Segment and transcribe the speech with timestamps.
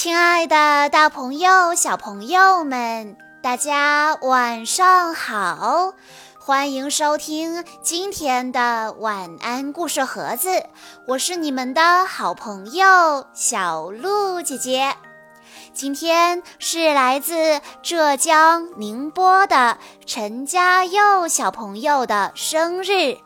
[0.00, 5.92] 亲爱的，大朋友、小朋友们，大家晚上好！
[6.38, 10.50] 欢迎收听今天的晚安故事盒子，
[11.08, 14.94] 我是你们的好朋友小鹿姐姐。
[15.74, 23.16] 今天是来自浙江宁波的陈嘉佑小朋友的生日，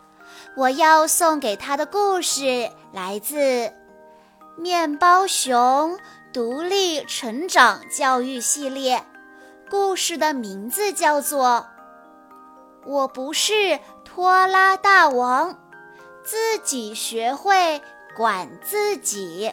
[0.56, 3.36] 我要送给他的故事来自
[4.56, 5.98] 《面包熊》。
[6.32, 9.04] 独立成长教育系列。
[9.68, 11.66] 故事的名字叫做
[12.86, 15.50] 《我不是拖拉大王》，
[16.24, 17.82] 自己学会
[18.16, 19.52] 管自己。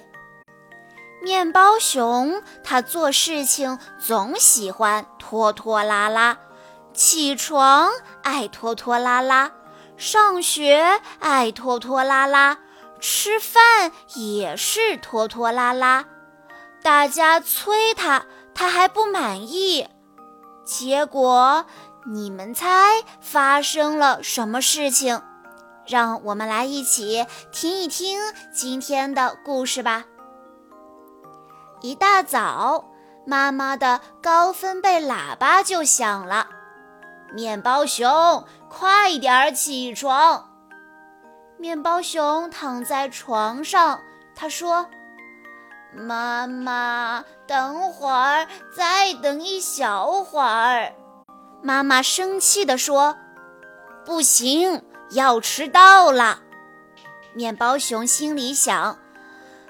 [1.21, 6.37] 面包熊他做事情总喜欢拖拖拉拉，
[6.93, 7.91] 起床
[8.23, 9.51] 爱拖拖拉拉，
[9.97, 12.57] 上学爱拖拖拉拉，
[13.01, 16.05] 吃饭也是拖拖拉拉。
[16.81, 19.87] 大家催他，他还不满意。
[20.63, 21.65] 结果，
[22.05, 25.21] 你们猜发生了什么事情？
[25.85, 28.19] 让我们来一起听一听
[28.53, 30.05] 今天的故事吧。
[31.81, 32.85] 一大早，
[33.25, 36.47] 妈妈的高分贝喇叭就响了
[37.33, 40.49] ：“面包熊，快点起床！”
[41.57, 43.99] 面包熊躺在床上，
[44.35, 44.85] 他说。
[45.91, 50.93] 妈妈，等会儿，再等一小会儿。
[51.63, 53.17] 妈妈生气地说
[54.05, 56.41] ：“不行，要迟到了。”
[57.33, 58.99] 面包熊心里想：“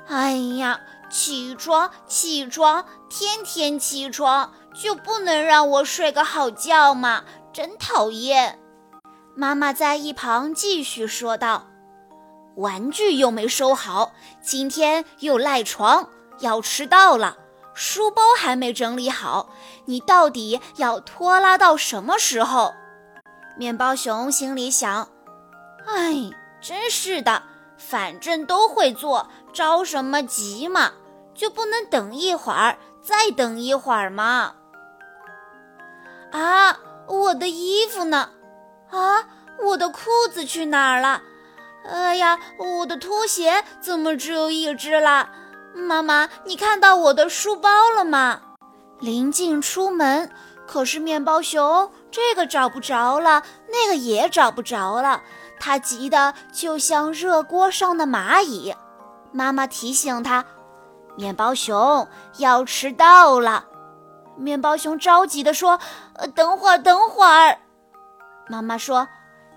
[0.08, 7.24] 哎呀，起床，起床，天天起床，就不能让我睡个好觉吗？
[7.54, 8.60] 真讨厌！”
[9.36, 11.69] 妈妈在一旁继续说道。
[12.60, 17.38] 玩具又没收好，今天又赖床，要迟到了。
[17.74, 19.50] 书包还没整理好，
[19.86, 22.74] 你到底要拖拉到什么时候？
[23.58, 25.08] 面包熊心里想：
[25.88, 27.44] 哎，真是的，
[27.78, 30.92] 反正都会做，着什么急嘛？
[31.34, 34.56] 就不能等一会儿，再等一会儿吗？
[36.34, 36.78] 啊，
[37.08, 38.32] 我的衣服呢？
[38.90, 39.26] 啊，
[39.64, 41.22] 我的裤子去哪儿了？
[41.86, 45.30] 哎呀，我的拖鞋怎么只有一只了？
[45.74, 48.42] 妈妈，你看到我的书包了吗？
[49.00, 50.30] 临近出门，
[50.68, 55.22] 可是面包熊这个找不着了，那个也找不着了，
[55.60, 58.76] 他急得就像热锅上的蚂蚁。
[59.32, 60.44] 妈妈提醒他
[61.16, 62.08] ：“面包熊
[62.38, 63.66] 要迟到了。”
[64.36, 65.80] 面包熊着急地说
[66.16, 67.58] ：“呃，等会儿，等会儿。”
[68.50, 69.08] 妈妈说。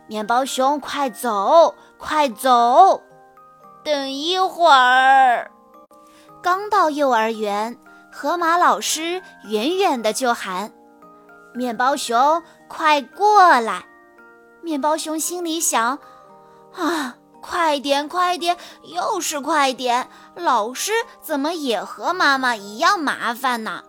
[0.09, 3.01] 面包熊，快走，快走！
[3.85, 5.53] 等一会儿。
[6.43, 7.79] 刚到幼儿园，
[8.13, 10.73] 河马老师远远的就喊
[11.55, 13.85] ：“面包熊，快过来！”
[14.63, 16.01] 面包熊心里想
[16.75, 20.09] ：“啊，快点，快点，又是快点！
[20.35, 23.85] 老师怎么也和妈妈一样麻烦呢？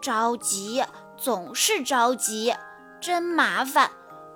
[0.00, 0.82] 着急，
[1.18, 2.56] 总是着急，
[2.98, 3.90] 真麻烦。”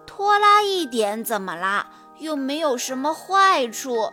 [0.07, 1.87] 拖拉一点怎么啦？
[2.19, 4.13] 又没有什么坏处。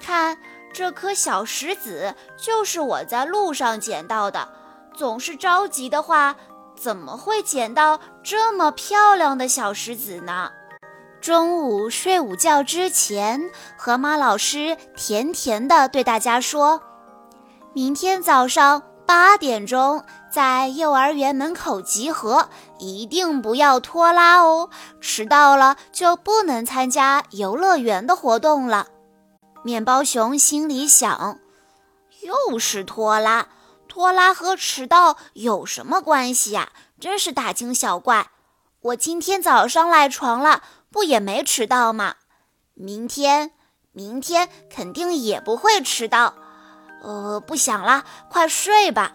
[0.00, 0.36] 看
[0.72, 4.48] 这颗小石子，就是我在路上捡到的。
[4.94, 6.36] 总是着急的话，
[6.76, 10.50] 怎么会捡到这么漂亮的小石子呢？
[11.20, 16.82] 中午睡午觉之前，河马老师甜甜地对大家说
[17.72, 18.82] ：“明天早上
[19.12, 20.02] 八点钟。”
[20.32, 24.70] 在幼儿园门口集合，一定不要拖拉哦！
[24.98, 28.86] 迟到了就不能参加游乐园的活动了。
[29.62, 31.38] 面包熊心里想：
[32.22, 33.48] 又是拖拉，
[33.86, 36.72] 拖拉和迟到有什么关系呀？
[36.98, 38.30] 真是大惊小怪！
[38.80, 42.14] 我今天早上赖床了，不也没迟到吗？
[42.72, 43.50] 明天，
[43.92, 46.32] 明天肯定也不会迟到。
[47.02, 49.12] 呃，不想了，快睡吧。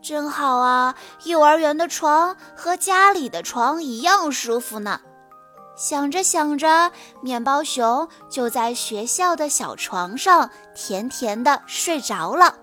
[0.00, 0.94] 真好啊！
[1.24, 5.00] 幼儿园的床和家里的床一样舒服呢。
[5.76, 6.90] 想着想着，
[7.20, 12.54] 面包熊就在学校的小床上甜甜的睡着了。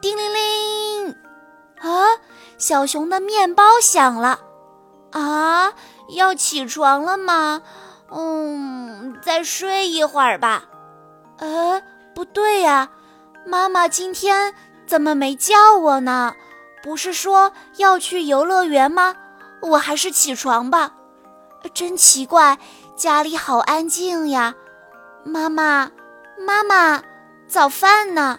[0.00, 1.16] 叮铃铃！
[1.80, 1.88] 啊，
[2.58, 4.40] 小熊的面包响了。
[5.12, 5.72] 啊，
[6.10, 7.62] 要起床了吗？
[8.10, 10.64] 嗯，再睡一会儿吧。
[11.38, 11.82] 呃，
[12.14, 12.90] 不对呀，
[13.48, 14.54] 妈妈今天。
[14.86, 16.34] 怎么没叫我呢？
[16.82, 19.14] 不是说要去游乐园吗？
[19.60, 20.92] 我还是起床吧。
[21.74, 22.56] 真奇怪，
[22.96, 24.54] 家里好安静呀。
[25.24, 25.90] 妈妈，
[26.38, 27.02] 妈妈，
[27.46, 28.38] 早饭呢？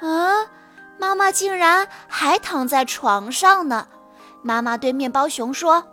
[0.00, 0.50] 啊，
[0.98, 3.86] 妈妈竟然还躺在床上呢。
[4.42, 5.84] 妈妈对面包熊说：“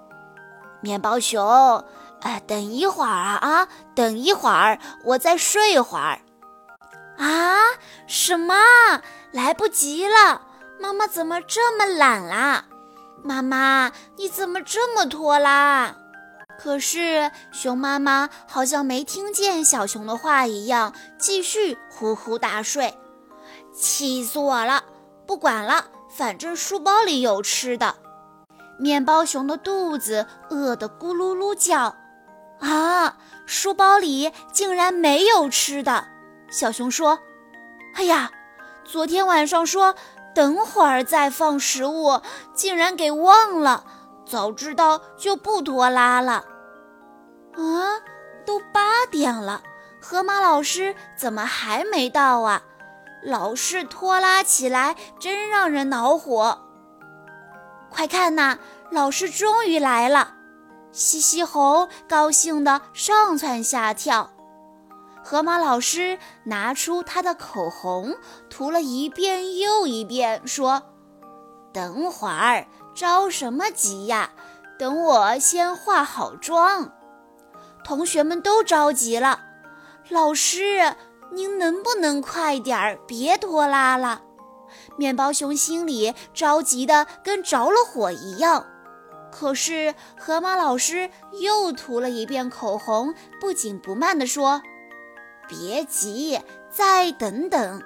[0.81, 1.85] 面包熊，
[2.21, 6.17] 哎，等一会儿啊啊，等一会儿，我再睡会儿。”
[7.17, 7.57] 啊？
[8.07, 8.55] 什么？
[9.31, 10.41] 来不及了！
[10.79, 12.65] 妈妈怎么这么懒啦？
[13.23, 15.95] 妈妈，你怎么这么拖拉？
[16.59, 22.97] 可是熊妈妈好像没听见小熊的话一样，继续呼呼大睡。
[23.73, 24.83] 气死我了！
[25.25, 27.95] 不管了，反正书包里有吃的。
[28.77, 31.95] 面包熊的肚子饿得咕噜噜叫。
[32.59, 36.07] 啊，书包里竟然没有吃的！
[36.53, 37.17] 小熊说
[37.97, 38.29] ：“哎呀，
[38.85, 39.95] 昨天晚上说
[40.35, 42.21] 等会儿再放食物，
[42.53, 43.83] 竟然给忘了。
[44.23, 46.45] 早知道就不拖拉了。”
[47.57, 47.97] 啊，
[48.45, 49.63] 都八点了，
[49.99, 52.61] 河马老师怎么还没到啊？
[53.23, 56.59] 老是拖拉起来，真让人恼火。
[57.89, 58.59] 快看呐，
[58.91, 60.35] 老师终于来了！
[60.91, 64.29] 西西猴高兴地上蹿下跳。
[65.23, 68.15] 河马老师拿出他的口红，
[68.49, 70.83] 涂了一遍又一遍，说
[71.73, 74.31] ：“等会儿着什么急呀？
[74.77, 76.91] 等我先化好妆。”
[77.83, 79.39] 同学们都着急了，
[80.09, 80.95] 老师。
[81.31, 84.21] 您能不能快点儿，别拖拉了？
[84.97, 88.67] 面包熊心里着急的跟着了火一样。
[89.31, 94.61] 可是河马老师又涂了一遍口红，不紧不慢地说
[95.47, 97.81] ：“别急，再等等。”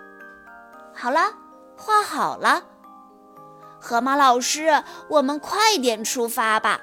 [0.94, 1.34] 好了，
[1.78, 2.64] 画好了。
[3.80, 6.82] 河马老师，我们快点出发吧！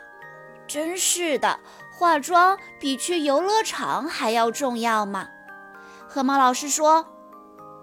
[0.66, 1.58] 真是的，
[1.92, 5.28] 化妆比去游乐场还要重要吗？
[6.08, 7.06] 河马老师说：“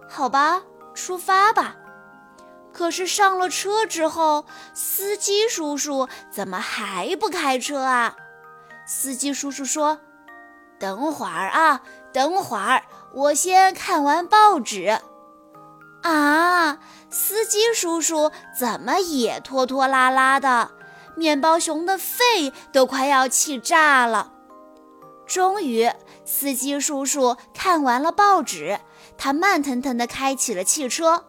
[0.10, 0.64] 好吧，
[0.94, 1.76] 出发吧。”
[2.74, 8.16] 可是上了车之后，司机叔叔怎么还不开车啊？
[8.88, 10.00] 司机叔叔说
[10.82, 11.82] ：“等会儿啊，
[12.12, 12.84] 等会儿，
[13.14, 15.00] 我先看完报纸。”
[16.02, 16.80] 啊，
[17.12, 20.72] 司机叔叔怎么也拖拖拉拉的？
[21.16, 24.32] 面包熊的肺都快要气炸了。
[25.28, 25.92] 终于，
[26.26, 28.80] 司机叔叔看完了报纸，
[29.18, 31.26] 他慢腾腾地开起了汽车。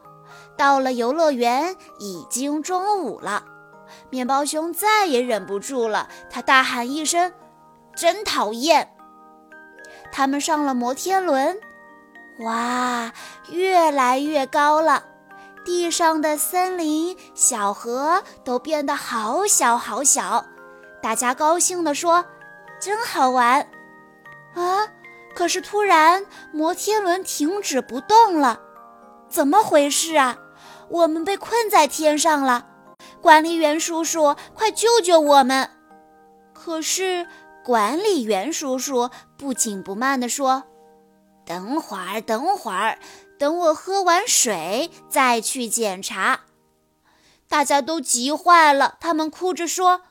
[0.57, 3.45] 到了游乐园，已经中午了。
[4.09, 7.33] 面包熊再也忍不住了，他大喊一声
[7.95, 8.95] ：“真讨厌！”
[10.13, 11.59] 他们上了摩天轮，
[12.41, 13.11] 哇，
[13.49, 15.03] 越来越高了，
[15.65, 20.45] 地上的森林、小河都变得好小好小。
[21.03, 22.25] 大家高兴地说
[22.79, 23.67] ：“真好玩！”
[24.55, 24.87] 啊！
[25.35, 28.61] 可是突然，摩天轮停止不动了，
[29.31, 30.37] 怎么回事啊？
[30.91, 32.67] 我们被困在天上了！
[33.23, 35.71] 管理员叔叔，快救救我们！
[36.53, 37.27] 可是
[37.65, 39.09] 管理员叔叔
[39.43, 40.63] 不紧不慢地说
[41.45, 43.01] ：“等会儿，等会儿，
[43.41, 46.43] 等我喝完水再去检查。”
[47.51, 50.03] 大家都急坏了，他们哭着说：“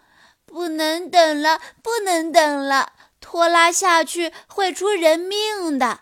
[0.45, 2.92] 不能等了，不能等了！”
[3.22, 6.00] 拖拉下去会出人命的，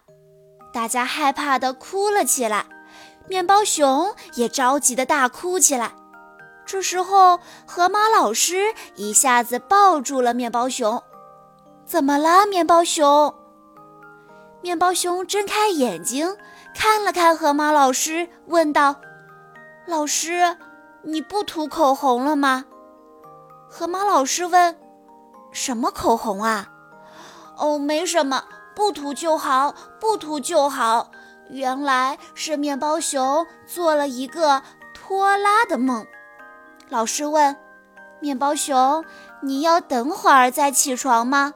[0.74, 2.66] 大家害怕的哭了起来，
[3.28, 5.92] 面包熊也着急的大哭起来。
[6.66, 11.04] 这时候，河马老师一下子抱住了面包熊。
[11.90, 13.34] 怎么了，面包熊？
[14.62, 16.38] 面包熊睁开眼睛，
[16.76, 18.96] 看了看河马老师，问道
[19.88, 20.56] ：“老师，
[21.02, 22.66] 你不涂口红了吗？”
[23.68, 24.78] 河马老师问
[25.52, 26.68] ：“什么口红啊？”
[27.58, 28.44] 哦，没什么，
[28.76, 31.10] 不涂就好，不涂就好。
[31.50, 34.62] 原来是面包熊做了一个
[34.94, 36.06] 拖拉的梦。
[36.88, 37.58] 老师问
[38.22, 39.04] ：“面包熊，
[39.42, 41.52] 你要等会儿再起床吗？”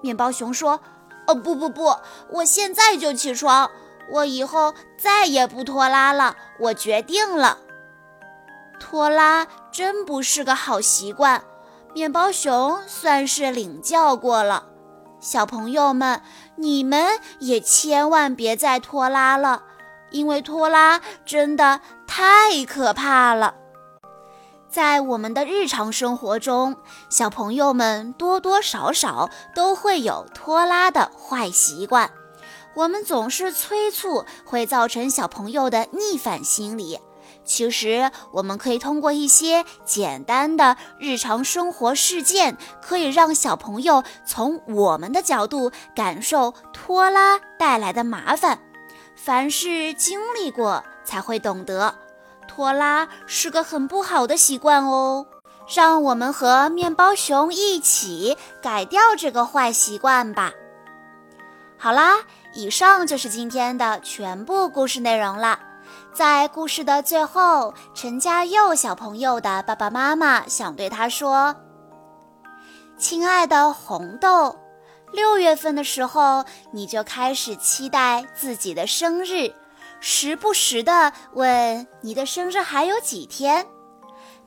[0.00, 0.80] 面包熊说
[1.26, 1.96] ：“哦，不不不，
[2.30, 3.70] 我现在就起床。
[4.10, 7.58] 我以后再也不拖拉了，我决定了。
[8.80, 11.42] 拖拉真不是个好习惯。
[11.94, 14.66] 面包熊算是领教过了。”
[15.20, 16.22] 小朋友们，
[16.56, 19.64] 你们也千万别再拖拉了，
[20.10, 23.54] 因为拖拉真的太可怕了。
[24.70, 26.76] 在我们的日常生活中，
[27.08, 32.12] 小朋友们多多少少都会有拖拉的坏习惯。
[32.74, 37.00] 我们总是催促，会造成小朋友的逆反心理。
[37.44, 48.60] 其实，我们可以通过一些简单的日常生活事件，可以让小朋友从我们的角度感受拖拉带来的麻烦。
[49.16, 51.92] 凡事经历过，才会懂得。
[52.60, 55.26] 拖拉是个很不好的习惯哦。
[55.74, 60.52] 让我们和面包熊一起改掉这个坏习惯吧。
[61.78, 62.18] 好啦，
[62.52, 65.58] 以上就是今天的全部故事内容了。
[66.12, 71.56] 在故事的最后，陈嘉佑小朋友的爸爸妈妈想对他说
[72.98, 74.54] ：“亲爱的红豆，
[75.12, 79.50] 六月份的时候你就开始期待自己的生日，
[80.00, 83.66] 时不时的问你的生日还有几天。”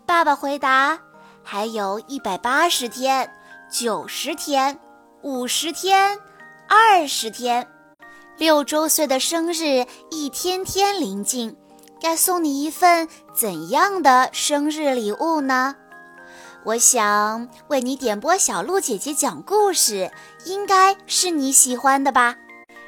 [0.05, 1.00] 爸爸回答。
[1.45, 3.29] 还有一百八十天、
[3.69, 4.79] 九十天、
[5.24, 6.17] 五十天、
[6.69, 7.67] 二十天，
[8.38, 11.57] 六周岁的生日一天天临近，
[12.01, 15.75] 该送你一份怎样的生日礼物呢？
[16.63, 20.10] 我想为你点播小鹿姐姐讲故事，
[20.45, 22.38] 应该是你喜欢的吧？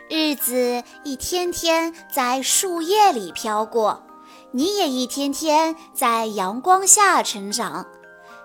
[0.08, 4.04] 日子一天天在树叶里飘过，
[4.52, 7.88] 你也一天天在阳光下成长。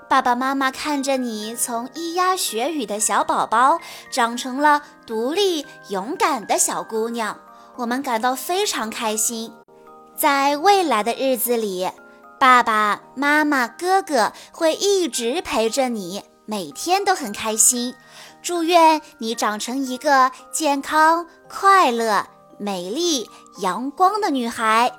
[0.09, 3.79] 爸爸妈妈看着你从咿呀学语的小宝宝
[4.11, 7.39] 长成了独立勇敢的小姑娘，
[7.77, 9.53] 我们感到非常开心。
[10.17, 11.91] 在未来的日子里，
[12.39, 17.95] 爸爸妈妈、哥哥会一直陪着你，每天都很开心。
[18.43, 22.27] 祝愿你长成一个健康、快乐、
[22.59, 24.93] 美丽、阳光的女孩。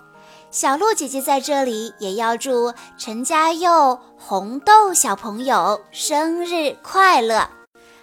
[0.50, 7.61] 小鹿姐姐在这里也要祝陈嘉佑、红豆小朋友生日快乐！